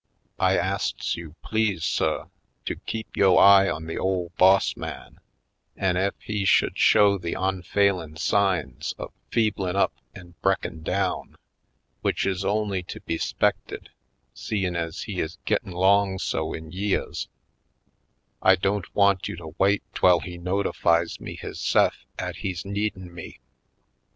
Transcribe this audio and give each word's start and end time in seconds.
I 0.39 0.57
asts 0.57 1.15
you, 1.15 1.35
please, 1.43 1.83
suh, 1.85 2.25
to 2.65 2.75
keep 2.75 3.15
yo 3.15 3.37
eye 3.37 3.69
on 3.69 3.85
the 3.85 3.99
ole 3.99 4.31
boss 4.35 4.75
man 4.75 5.19
an' 5.77 5.95
ef 5.95 6.15
he 6.19 6.43
sh'd 6.43 6.75
show 6.75 7.19
the 7.19 7.35
onfailin' 7.35 8.17
signs 8.17 8.95
of 8.97 9.13
feeblin' 9.29 9.75
up 9.75 9.93
an' 10.15 10.33
bre'kin' 10.41 10.81
down— 10.81 11.35
^w'ich 12.03 12.25
is 12.25 12.43
only 12.43 12.81
to 12.81 12.99
be 13.01 13.19
'spected, 13.19 13.89
seein' 14.33 14.75
ez 14.75 15.03
he 15.03 15.19
is 15.19 15.37
gittin' 15.45 15.71
'long 15.73 16.17
so 16.17 16.51
in 16.51 16.71
yeahs— 16.71 17.27
I 18.41 18.55
don't 18.55 18.89
want 18.95 19.27
you 19.27 19.35
to 19.35 19.53
wait 19.59 19.83
'twell 19.93 20.21
he 20.21 20.39
notifies 20.39 21.19
me 21.19 21.37
260 21.37 21.79
/. 21.79 21.79
Poindexter^ 21.79 21.79
Colored 21.79 21.91
hisse'f 21.91 22.05
'at 22.27 22.35
he's 22.37 22.65
needin' 22.65 23.13
me. 23.13 23.39